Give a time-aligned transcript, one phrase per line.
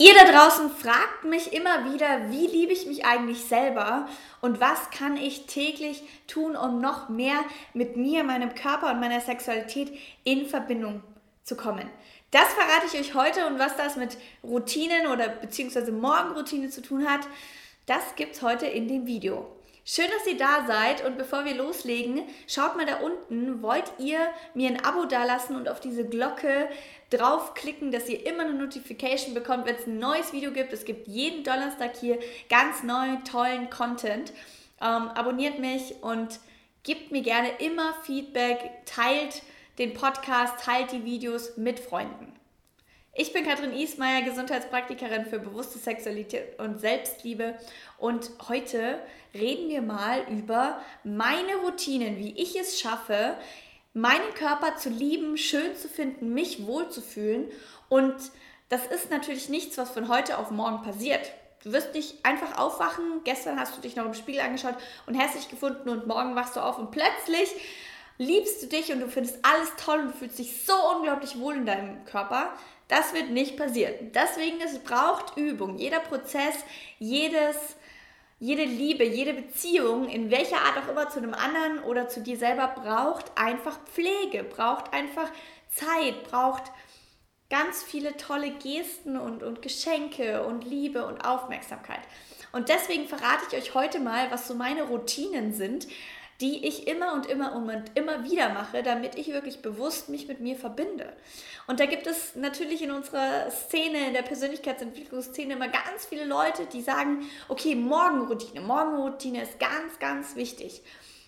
[0.00, 4.08] Ihr da draußen fragt mich immer wieder, wie liebe ich mich eigentlich selber
[4.40, 7.38] und was kann ich täglich tun, um noch mehr
[7.74, 9.92] mit mir, meinem Körper und meiner Sexualität
[10.24, 11.02] in Verbindung
[11.44, 11.86] zu kommen.
[12.30, 17.06] Das verrate ich euch heute und was das mit Routinen oder beziehungsweise Morgenroutine zu tun
[17.06, 17.28] hat,
[17.84, 19.54] das gibt es heute in dem Video.
[19.84, 24.18] Schön, dass ihr da seid und bevor wir loslegen, schaut mal da unten, wollt ihr
[24.54, 26.68] mir ein Abo dalassen und auf diese Glocke
[27.08, 30.72] draufklicken, dass ihr immer eine Notification bekommt, wenn es ein neues Video gibt.
[30.72, 34.32] Es gibt jeden Donnerstag hier ganz neuen, tollen Content.
[34.80, 36.38] Ähm, abonniert mich und
[36.82, 39.42] gebt mir gerne immer Feedback, teilt
[39.78, 42.29] den Podcast, teilt die Videos mit Freunden.
[43.12, 47.58] Ich bin Katrin Ismaier, Gesundheitspraktikerin für bewusste Sexualität und Selbstliebe
[47.98, 49.00] und heute
[49.34, 53.34] reden wir mal über meine Routinen, wie ich es schaffe,
[53.94, 57.50] meinen Körper zu lieben, schön zu finden, mich wohlzufühlen
[57.88, 58.14] und
[58.68, 61.32] das ist natürlich nichts, was von heute auf morgen passiert.
[61.64, 65.48] Du wirst nicht einfach aufwachen, gestern hast du dich noch im Spiegel angeschaut und hässlich
[65.48, 67.50] gefunden und morgen wachst du auf und plötzlich
[68.18, 71.66] liebst du dich und du findest alles toll und fühlst dich so unglaublich wohl in
[71.66, 72.52] deinem Körper.
[72.90, 74.10] Das wird nicht passieren.
[74.12, 75.78] Deswegen, es braucht Übung.
[75.78, 76.56] Jeder Prozess,
[76.98, 77.56] jedes,
[78.40, 82.36] jede Liebe, jede Beziehung, in welcher Art auch immer zu einem anderen oder zu dir
[82.36, 85.30] selber, braucht einfach Pflege, braucht einfach
[85.68, 86.64] Zeit, braucht
[87.48, 92.00] ganz viele tolle Gesten und, und Geschenke und Liebe und Aufmerksamkeit.
[92.50, 95.86] Und deswegen verrate ich euch heute mal, was so meine Routinen sind,
[96.40, 100.40] die ich immer und immer und immer wieder mache, damit ich wirklich bewusst mich mit
[100.40, 101.12] mir verbinde.
[101.66, 106.66] Und da gibt es natürlich in unserer Szene, in der Persönlichkeitsentwicklungsszene immer ganz viele Leute,
[106.66, 110.82] die sagen, okay, Morgenroutine, Morgenroutine ist ganz, ganz wichtig.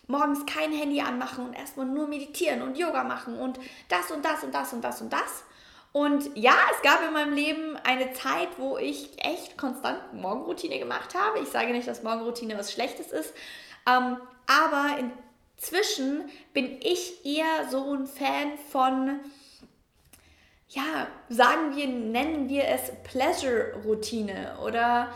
[0.06, 4.42] Morgens kein Handy anmachen und erstmal nur meditieren und Yoga machen und das und das
[4.42, 5.44] und das und das und das.
[5.92, 11.14] Und ja, es gab in meinem Leben eine Zeit, wo ich echt konstant Morgenroutine gemacht
[11.14, 11.41] habe.
[11.41, 13.34] Ich sage nicht, dass Morgenroutine was Schlechtes ist,
[13.86, 14.16] ähm,
[14.47, 16.22] aber inzwischen
[16.53, 19.20] bin ich eher so ein Fan von,
[20.69, 25.12] ja, sagen wir, nennen wir es Pleasure-Routine oder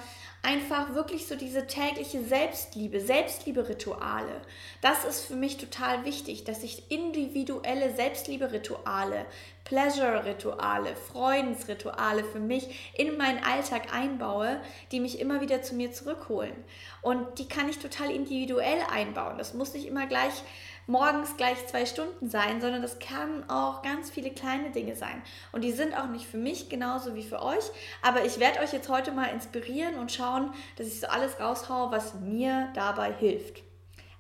[0.46, 4.40] einfach wirklich so diese tägliche Selbstliebe, Selbstliebe-Rituale.
[4.80, 9.26] Das ist für mich total wichtig, dass ich individuelle Selbstliebe-Rituale,
[9.64, 14.60] Pleasure-Rituale, Freudensrituale für mich in meinen Alltag einbaue,
[14.92, 16.54] die mich immer wieder zu mir zurückholen.
[17.02, 19.38] Und die kann ich total individuell einbauen.
[19.38, 20.44] Das muss nicht immer gleich
[20.86, 25.22] morgens gleich zwei Stunden sein, sondern das kann auch ganz viele kleine Dinge sein.
[25.52, 27.64] Und die sind auch nicht für mich genauso wie für euch.
[28.02, 31.90] Aber ich werde euch jetzt heute mal inspirieren und schauen, dass ich so alles raushaue,
[31.90, 33.62] was mir dabei hilft.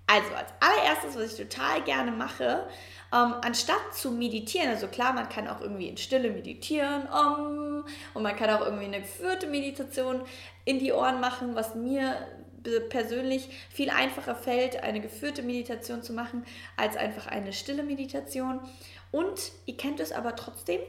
[0.08, 2.68] Also als allererstes, was ich total gerne mache,
[3.12, 7.84] ähm, anstatt zu meditieren, also klar, man kann auch irgendwie in Stille meditieren um,
[8.14, 10.22] und man kann auch irgendwie eine geführte Meditation
[10.64, 12.16] in die Ohren machen, was mir
[12.88, 16.44] persönlich viel einfacher fällt, eine geführte Meditation zu machen,
[16.76, 18.60] als einfach eine stille Meditation.
[19.12, 20.80] Und ihr kennt es aber trotzdem,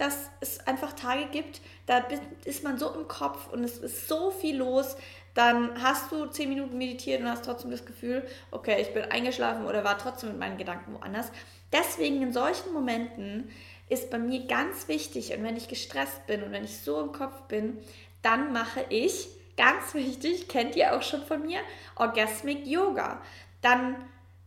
[0.00, 2.02] dass es einfach Tage gibt, da
[2.44, 4.96] ist man so im Kopf und es ist so viel los,
[5.34, 9.66] dann hast du zehn Minuten meditiert und hast trotzdem das Gefühl, okay, ich bin eingeschlafen
[9.66, 11.30] oder war trotzdem mit meinen Gedanken woanders.
[11.70, 13.50] Deswegen in solchen Momenten
[13.90, 17.12] ist bei mir ganz wichtig und wenn ich gestresst bin und wenn ich so im
[17.12, 17.78] Kopf bin,
[18.22, 21.60] dann mache ich ganz wichtig, kennt ihr auch schon von mir,
[21.96, 23.20] Orgasmic Yoga.
[23.60, 23.96] Dann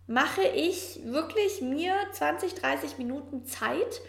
[0.07, 4.01] mache ich wirklich mir 20, 30 Minuten Zeit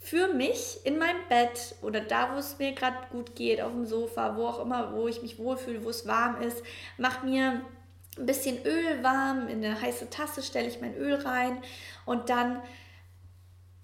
[0.00, 3.86] für mich in meinem Bett oder da, wo es mir gerade gut geht, auf dem
[3.86, 6.62] Sofa, wo auch immer, wo ich mich wohlfühle, wo es warm ist,
[6.98, 7.62] mache mir
[8.18, 11.58] ein bisschen Öl warm, in eine heiße Tasse stelle ich mein Öl rein
[12.04, 12.60] und dann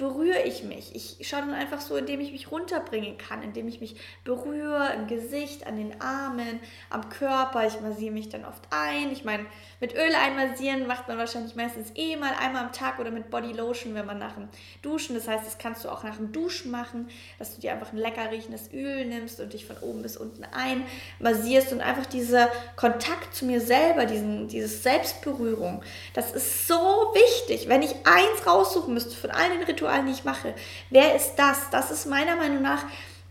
[0.00, 0.94] berühre ich mich.
[0.94, 5.06] Ich schaue dann einfach so, indem ich mich runterbringen kann, indem ich mich berühre im
[5.06, 7.66] Gesicht, an den Armen, am Körper.
[7.66, 9.12] Ich massiere mich dann oft ein.
[9.12, 9.44] Ich meine,
[9.78, 13.52] mit Öl einmassieren macht man wahrscheinlich meistens eh mal einmal am Tag oder mit Body
[13.52, 14.48] Lotion, wenn man nach dem
[14.80, 15.14] Duschen.
[15.14, 17.98] Das heißt, das kannst du auch nach dem Duschen machen, dass du dir einfach ein
[17.98, 23.34] lecker riechendes Öl nimmst und dich von oben bis unten einmassierst und einfach dieser Kontakt
[23.34, 25.82] zu mir selber, diesen, dieses Selbstberührung,
[26.14, 27.68] das ist so wichtig.
[27.68, 30.54] Wenn ich eins raussuchen müsste von all den Ritualen, Ritualen, die ich mache.
[30.90, 31.70] Wer ist das?
[31.70, 32.84] Das ist meiner Meinung nach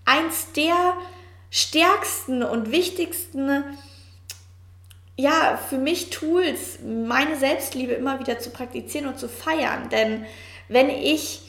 [0.05, 0.97] eins der
[1.49, 3.63] stärksten und wichtigsten
[5.15, 9.89] ja, für mich Tools, meine Selbstliebe immer wieder zu praktizieren und zu feiern.
[9.89, 10.25] Denn
[10.69, 11.41] wenn ich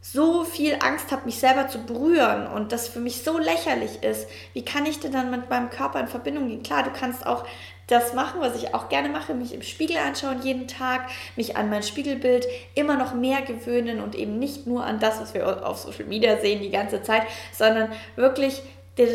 [0.00, 4.28] so viel Angst habe, mich selber zu berühren und das für mich so lächerlich ist,
[4.52, 6.62] wie kann ich denn dann mit meinem Körper in Verbindung gehen?
[6.62, 7.44] Klar, du kannst auch
[7.86, 11.68] das machen, was ich auch gerne mache, mich im Spiegel anschauen jeden Tag, mich an
[11.68, 15.78] mein Spiegelbild immer noch mehr gewöhnen und eben nicht nur an das, was wir auf
[15.78, 18.62] Social Media sehen die ganze Zeit, sondern wirklich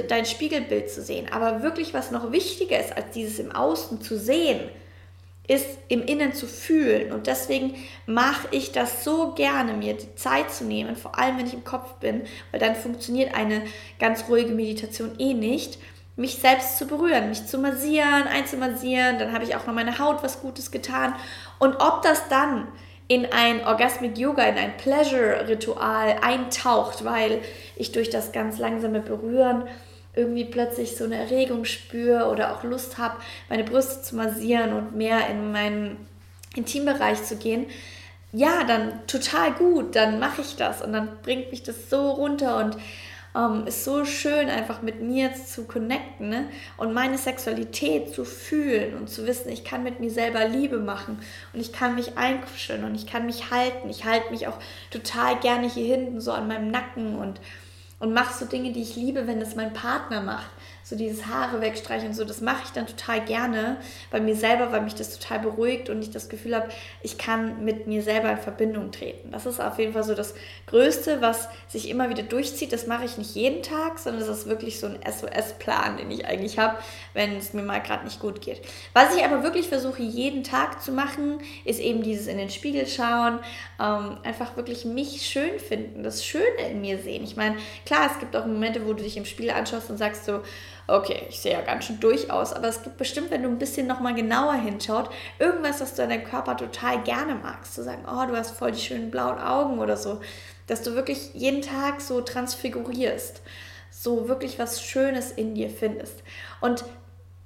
[0.07, 1.27] dein Spiegelbild zu sehen.
[1.31, 4.59] Aber wirklich, was noch wichtiger ist, als dieses im Außen zu sehen,
[5.47, 7.13] ist im Innen zu fühlen.
[7.13, 7.75] Und deswegen
[8.05, 11.63] mache ich das so gerne, mir die Zeit zu nehmen, vor allem wenn ich im
[11.63, 13.63] Kopf bin, weil dann funktioniert eine
[13.97, 15.79] ganz ruhige Meditation eh nicht,
[16.17, 19.19] mich selbst zu berühren, mich zu massieren, einzumassieren.
[19.19, 21.15] Dann habe ich auch noch meine Haut was Gutes getan.
[21.59, 22.67] Und ob das dann
[23.07, 27.41] in ein Orgasmic Yoga, in ein Pleasure-Ritual eintaucht, weil
[27.77, 29.63] ich durch das ganz langsame Berühren
[30.15, 33.15] irgendwie plötzlich so eine Erregung spüre oder auch Lust habe,
[33.49, 36.07] meine Brüste zu massieren und mehr in meinen
[36.55, 37.67] Intimbereich zu gehen,
[38.33, 42.57] ja, dann total gut, dann mache ich das und dann bringt mich das so runter
[42.57, 42.75] und
[43.37, 46.49] ähm, ist so schön, einfach mit mir zu connecten ne?
[46.77, 51.19] und meine Sexualität zu fühlen und zu wissen, ich kann mit mir selber Liebe machen
[51.53, 53.89] und ich kann mich einkuscheln und ich kann mich halten.
[53.89, 54.57] Ich halte mich auch
[54.89, 57.39] total gerne hier hinten so an meinem Nacken und
[57.99, 60.51] und mache so Dinge, die ich liebe, wenn das mein Partner macht
[60.87, 63.75] so dieses Haare wegstreichen und so, das mache ich dann total gerne
[64.09, 66.69] bei mir selber, weil mich das total beruhigt und ich das Gefühl habe,
[67.01, 69.31] ich kann mit mir selber in Verbindung treten.
[69.31, 70.33] Das ist auf jeden Fall so das
[70.67, 72.71] Größte, was sich immer wieder durchzieht.
[72.71, 76.25] Das mache ich nicht jeden Tag, sondern das ist wirklich so ein SOS-Plan, den ich
[76.25, 76.77] eigentlich habe,
[77.13, 78.61] wenn es mir mal gerade nicht gut geht.
[78.93, 82.87] Was ich aber wirklich versuche, jeden Tag zu machen, ist eben dieses in den Spiegel
[82.87, 83.39] schauen,
[83.77, 87.25] ähm, einfach wirklich mich schön finden, das Schöne in mir sehen.
[87.25, 90.23] Ich meine, klar, es gibt auch Momente, wo du dich im Spiegel anschaust und sagst
[90.23, 90.43] so,
[90.87, 93.59] okay, ich sehe ja ganz schön durch aus, aber es gibt bestimmt, wenn du ein
[93.59, 97.75] bisschen nochmal genauer hinschaut, irgendwas, was du an deinem Körper total gerne magst.
[97.75, 100.21] Zu sagen, oh, du hast voll die schönen blauen Augen oder so.
[100.67, 103.41] Dass du wirklich jeden Tag so transfigurierst.
[103.91, 106.23] So wirklich was Schönes in dir findest.
[106.61, 106.85] Und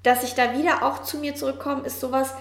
[0.03, 2.33] dass ich da wieder auch zu mir zurückkomme, ist sowas,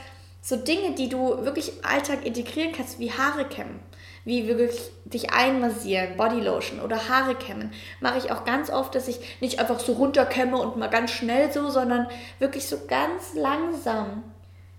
[0.42, 3.80] so Dinge, die du wirklich im Alltag integrieren kannst, wie Haare kämmen
[4.24, 9.40] wie wirklich dich einmassieren, Bodylotion oder Haare kämmen, mache ich auch ganz oft, dass ich
[9.40, 12.06] nicht einfach so runterkämme und mal ganz schnell so, sondern
[12.38, 14.22] wirklich so ganz langsam,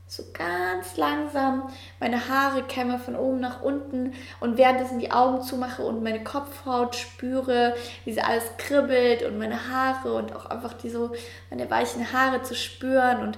[0.07, 5.83] so ganz langsam meine Haare kämme von oben nach unten und währenddessen die Augen zumache
[5.83, 10.89] und meine Kopfhaut spüre, wie sie alles kribbelt und meine Haare und auch einfach die
[10.89, 11.11] so
[11.49, 13.21] meine weichen Haare zu spüren.
[13.21, 13.37] Und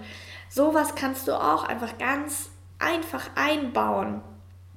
[0.50, 4.22] sowas kannst du auch einfach ganz einfach einbauen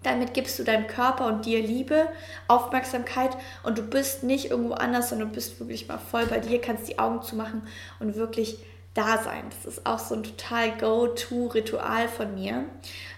[0.06, 2.08] damit gibst du deinem Körper und dir Liebe,
[2.48, 6.60] Aufmerksamkeit und du bist nicht irgendwo anders, sondern du bist wirklich mal voll bei dir,
[6.60, 7.62] kannst die Augen zumachen
[7.98, 8.58] und wirklich
[8.94, 9.44] da sein.
[9.50, 12.64] Das ist auch so ein total Go-To-Ritual von mir.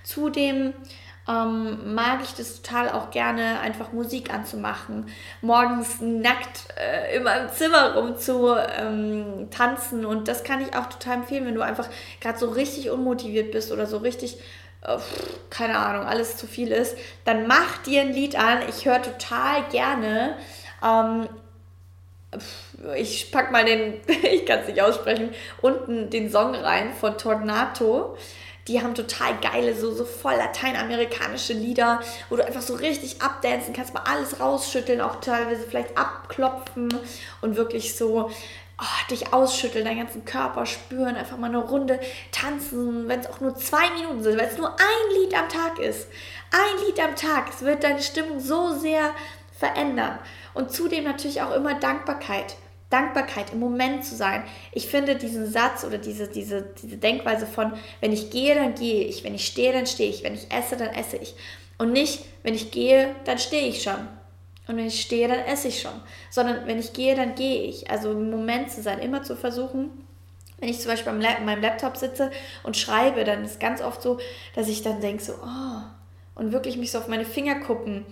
[0.03, 0.75] Zudem
[1.29, 5.07] ähm, mag ich das total auch gerne, einfach Musik anzumachen,
[5.43, 10.87] morgens nackt äh, in meinem Zimmer rum zu ähm, tanzen und das kann ich auch
[10.87, 11.89] total empfehlen, wenn du einfach
[12.21, 14.39] gerade so richtig unmotiviert bist oder so richtig
[15.51, 18.61] keine Ahnung, alles zu viel ist, dann mach dir ein Lied an.
[18.69, 20.37] Ich höre total gerne.
[20.85, 21.29] Ähm,
[22.97, 25.31] ich pack mal den, ich kann es nicht aussprechen,
[25.61, 28.17] unten den Song rein von Tornato.
[28.69, 33.73] Die haben total geile, so, so voll lateinamerikanische Lieder, wo du einfach so richtig abdancen
[33.73, 36.93] kannst, mal alles rausschütteln, auch teilweise vielleicht abklopfen
[37.41, 38.31] und wirklich so
[38.81, 43.41] oh, dich ausschütteln, deinen ganzen Körper spüren, einfach mal eine Runde tanzen, wenn es auch
[43.41, 46.09] nur zwei Minuten sind, wenn es nur ein Lied am Tag ist.
[46.51, 49.15] Ein Lied am Tag, es wird deine Stimmung so sehr
[49.59, 50.19] verändern.
[50.55, 52.57] Und zudem natürlich auch immer Dankbarkeit.
[52.91, 54.45] Dankbarkeit, im Moment zu sein.
[54.73, 59.05] Ich finde diesen Satz oder diese, diese, diese Denkweise von, wenn ich gehe, dann gehe
[59.05, 61.35] ich, wenn ich stehe, dann stehe ich, wenn ich esse, dann esse ich.
[61.77, 64.09] Und nicht, wenn ich gehe, dann stehe ich schon.
[64.69, 66.01] Und wenn ich stehe, dann esse ich schon.
[66.31, 67.91] Sondern wenn ich gehe, dann gehe ich.
[67.91, 69.91] Also im Moment zu sein, immer zu versuchen,
[70.61, 72.31] wenn ich zum Beispiel an meinem Laptop sitze
[72.65, 74.19] und schreibe, dann ist ganz oft so,
[74.55, 75.83] dass ich dann denke so, oh,
[76.35, 78.05] und wirklich mich so auf meine Fingerkuppen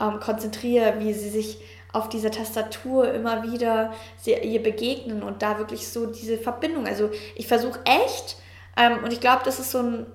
[0.00, 1.58] ähm, konzentriere, wie sie sich
[1.92, 3.92] auf dieser Tastatur immer wieder
[4.24, 6.86] ihr begegnen und da wirklich so diese Verbindung.
[6.86, 8.36] Also ich versuche echt,
[8.76, 10.06] ähm, und ich glaube, das ist so ein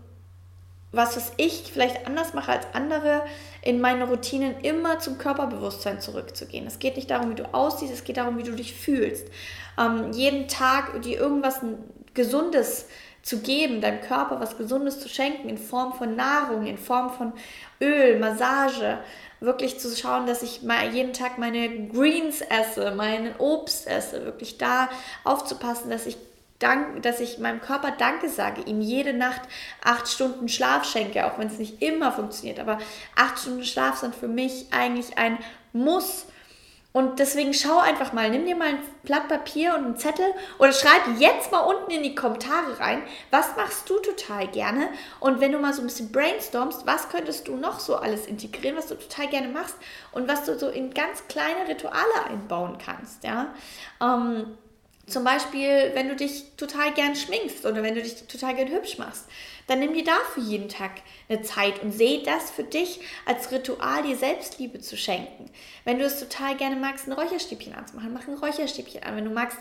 [0.95, 3.23] was, was ich vielleicht anders mache als andere,
[3.61, 6.67] in meine Routinen immer zum Körperbewusstsein zurückzugehen.
[6.67, 9.27] Es geht nicht darum, wie du aussiehst, es geht darum, wie du dich fühlst.
[9.79, 11.61] Ähm, jeden Tag dir irgendwas
[12.13, 12.87] Gesundes
[13.25, 17.33] zu geben, deinem Körper was Gesundes zu schenken, in Form von Nahrung, in Form von
[17.81, 18.99] Öl, Massage,
[19.39, 24.59] wirklich zu schauen, dass ich mal jeden Tag meine Greens esse, meinen Obst esse, wirklich
[24.59, 24.89] da
[25.23, 26.17] aufzupassen, dass ich
[26.59, 29.41] Dank, dass ich meinem Körper Danke sage, ihm jede Nacht
[29.83, 32.59] acht Stunden Schlaf schenke, auch wenn es nicht immer funktioniert.
[32.59, 32.79] Aber
[33.15, 35.37] acht Stunden Schlaf sind für mich eigentlich ein
[35.73, 36.27] Muss.
[36.95, 40.27] Und deswegen schau einfach mal, nimm dir mal ein Blatt Papier und einen Zettel
[40.59, 44.87] oder schreib jetzt mal unten in die Kommentare rein, was machst du total gerne?
[45.19, 48.77] Und wenn du mal so ein bisschen brainstormst, was könntest du noch so alles integrieren,
[48.77, 49.75] was du total gerne machst
[50.13, 53.53] und was du so in ganz kleine Rituale einbauen kannst, ja?
[54.01, 54.57] Ähm,
[55.07, 58.97] Zum Beispiel, wenn du dich total gern schminkst oder wenn du dich total gern hübsch
[58.97, 59.25] machst,
[59.67, 60.91] dann nimm dir dafür jeden Tag
[61.29, 65.49] eine Zeit und sehe das für dich als Ritual, dir Selbstliebe zu schenken.
[65.83, 69.15] Wenn du es total gerne magst, ein Räucherstäbchen anzumachen, mach ein Räucherstäbchen an.
[69.15, 69.57] Wenn du magst,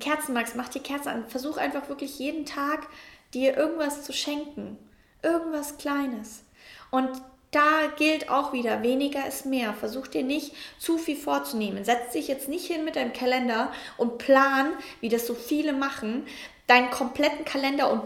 [0.00, 1.28] Kerzen magst, mach die Kerze an.
[1.28, 2.88] Versuch einfach wirklich jeden Tag
[3.34, 4.76] dir irgendwas zu schenken.
[5.22, 6.42] Irgendwas Kleines.
[6.90, 7.10] Und
[7.50, 9.72] da gilt auch wieder, weniger ist mehr.
[9.72, 11.84] Versuch dir nicht zu viel vorzunehmen.
[11.84, 16.26] Setz dich jetzt nicht hin mit deinem Kalender und plan, wie das so viele machen,
[16.66, 18.02] deinen kompletten Kalender und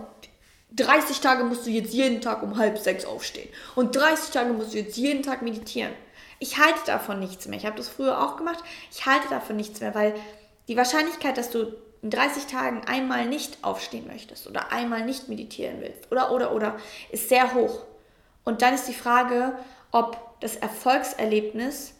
[0.75, 3.49] 30 Tage musst du jetzt jeden Tag um halb sechs aufstehen.
[3.75, 5.93] Und 30 Tage musst du jetzt jeden Tag meditieren.
[6.39, 7.59] Ich halte davon nichts mehr.
[7.59, 8.65] Ich habe das früher auch gemacht.
[8.91, 10.15] Ich halte davon nichts mehr, weil
[10.69, 15.77] die Wahrscheinlichkeit, dass du in 30 Tagen einmal nicht aufstehen möchtest oder einmal nicht meditieren
[15.81, 16.77] willst oder oder oder
[17.11, 17.85] ist sehr hoch.
[18.45, 19.57] Und dann ist die Frage,
[19.91, 21.95] ob das Erfolgserlebnis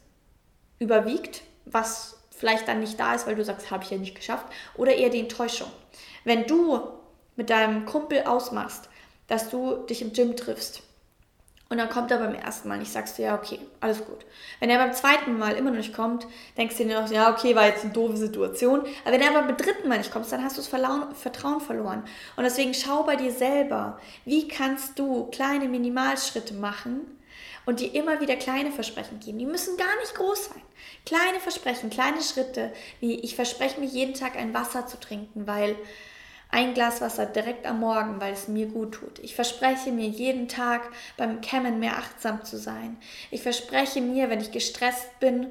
[0.79, 4.47] überwiegt, was vielleicht dann nicht da ist, weil du sagst, habe ich ja nicht geschafft,
[4.77, 5.71] oder eher die Enttäuschung.
[6.25, 6.81] Wenn du
[7.37, 8.89] mit deinem Kumpel ausmachst,
[9.29, 10.83] dass du dich im Gym triffst
[11.73, 14.27] und dann kommt er beim ersten Mal nicht, sagst du, ja, okay, alles gut.
[14.61, 16.27] Wenn er beim zweiten Mal immer noch nicht kommt,
[16.59, 18.81] denkst du dir noch, ja, okay, war jetzt eine doofe Situation.
[19.07, 22.05] Aber wenn er beim dritten Mal nicht kommt, dann hast du das Vertrauen verloren.
[22.37, 27.07] Und deswegen schau bei dir selber, wie kannst du kleine Minimalschritte machen
[27.65, 29.39] und dir immer wieder kleine Versprechen geben.
[29.39, 30.63] Die müssen gar nicht groß sein.
[31.07, 35.77] Kleine Versprechen, kleine Schritte, wie ich verspreche mir jeden Tag ein Wasser zu trinken, weil
[36.53, 39.19] ein Glas Wasser direkt am Morgen, weil es mir gut tut.
[39.21, 40.83] Ich verspreche mir jeden Tag
[41.17, 42.99] beim Kämmen mehr achtsam zu sein.
[43.31, 45.51] Ich verspreche mir, wenn ich gestresst bin,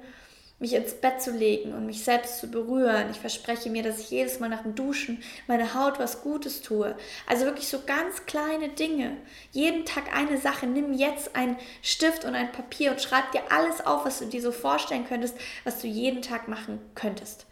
[0.59, 3.09] mich ins Bett zu legen und mich selbst zu berühren.
[3.09, 6.95] Ich verspreche mir, dass ich jedes Mal nach dem Duschen meine Haut was Gutes tue.
[7.25, 9.17] Also wirklich so ganz kleine Dinge.
[9.51, 10.67] Jeden Tag eine Sache.
[10.67, 14.41] Nimm jetzt einen Stift und ein Papier und schreib dir alles auf, was du dir
[14.43, 17.47] so vorstellen könntest, was du jeden Tag machen könntest.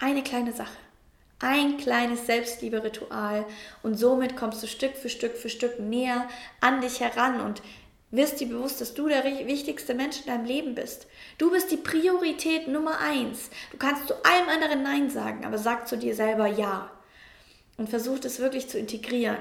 [0.00, 0.89] Eine kleine Sache
[1.40, 3.46] ein kleines Selbstliebe-Ritual
[3.82, 6.28] und somit kommst du Stück für Stück für Stück näher
[6.60, 7.62] an dich heran und
[8.10, 11.06] wirst dir bewusst, dass du der wichtigste Mensch in deinem Leben bist.
[11.38, 13.50] Du bist die Priorität Nummer eins.
[13.70, 16.90] Du kannst zu allem anderen Nein sagen, aber sag zu dir selber Ja
[17.76, 19.38] und versuch es wirklich zu integrieren.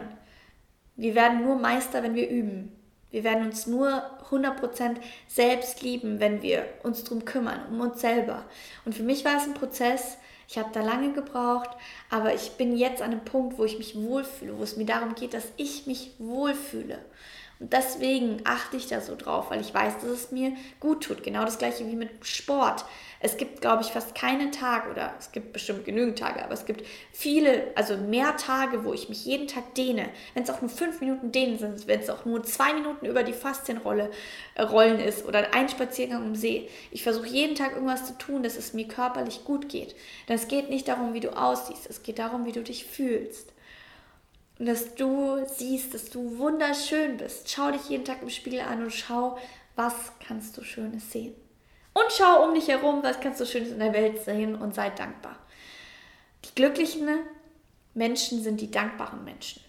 [0.95, 2.71] Wir werden nur Meister, wenn wir üben.
[3.11, 8.45] Wir werden uns nur 100% selbst lieben, wenn wir uns darum kümmern, um uns selber.
[8.85, 10.17] Und für mich war es ein Prozess,
[10.49, 11.69] ich habe da lange gebraucht,
[12.09, 15.13] aber ich bin jetzt an einem Punkt, wo ich mich wohlfühle, wo es mir darum
[15.13, 16.97] geht, dass ich mich wohlfühle.
[17.59, 21.21] Und deswegen achte ich da so drauf, weil ich weiß, dass es mir gut tut.
[21.21, 22.85] Genau das gleiche wie mit Sport.
[23.21, 26.65] Es gibt, glaube ich, fast keinen Tag oder es gibt bestimmt genügend Tage, aber es
[26.65, 30.09] gibt viele, also mehr Tage, wo ich mich jeden Tag dehne.
[30.33, 33.23] Wenn es auch nur fünf Minuten dehnen sind, wenn es auch nur zwei Minuten über
[33.23, 34.09] die Faszienrolle
[34.55, 36.69] äh, rollen ist oder ein Spaziergang im See.
[36.91, 39.95] Ich versuche jeden Tag irgendwas zu tun, dass es mir körperlich gut geht.
[40.29, 43.51] Denn es geht nicht darum, wie du aussiehst, es geht darum, wie du dich fühlst.
[44.59, 47.49] Und dass du siehst, dass du wunderschön bist.
[47.49, 49.37] Schau dich jeden Tag im Spiegel an und schau,
[49.75, 49.93] was
[50.25, 51.33] kannst du Schönes sehen.
[51.99, 54.89] Und schau um dich herum, was kannst du Schönes in der Welt sehen und sei
[54.89, 55.35] dankbar.
[56.45, 57.09] Die glücklichen
[57.93, 59.61] Menschen sind die dankbaren Menschen.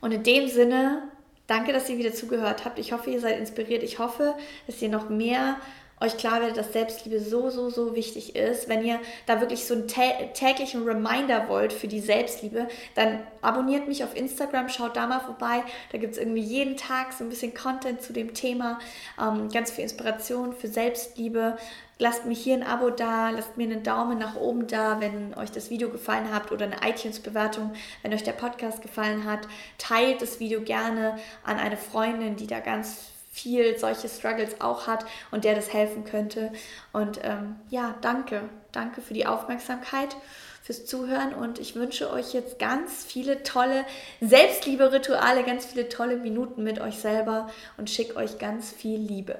[0.00, 1.02] Und in dem Sinne,
[1.46, 2.78] danke, dass ihr wieder zugehört habt.
[2.78, 3.82] Ich hoffe, ihr seid inspiriert.
[3.82, 4.34] Ich hoffe,
[4.66, 5.58] dass ihr noch mehr
[6.04, 8.68] euch klar werdet, dass Selbstliebe so, so, so wichtig ist.
[8.68, 14.04] Wenn ihr da wirklich so einen täglichen Reminder wollt für die Selbstliebe, dann abonniert mich
[14.04, 15.62] auf Instagram, schaut da mal vorbei.
[15.92, 18.78] Da gibt es irgendwie jeden Tag so ein bisschen Content zu dem Thema,
[19.20, 21.56] ähm, ganz viel Inspiration für Selbstliebe.
[21.98, 25.52] Lasst mich hier ein Abo da, lasst mir einen Daumen nach oben da, wenn euch
[25.52, 29.46] das Video gefallen hat oder eine iTunes-Bewertung, wenn euch der Podcast gefallen hat.
[29.78, 35.04] Teilt das Video gerne an eine Freundin, die da ganz viel solche Struggles auch hat
[35.32, 36.52] und der das helfen könnte.
[36.92, 38.48] Und ähm, ja, danke.
[38.70, 40.16] Danke für die Aufmerksamkeit,
[40.62, 43.84] fürs Zuhören und ich wünsche euch jetzt ganz viele tolle
[44.20, 49.38] Selbstliebe-Rituale, ganz viele tolle Minuten mit euch selber und schicke euch ganz viel Liebe.